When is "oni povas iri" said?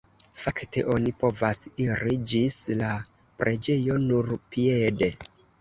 0.93-2.17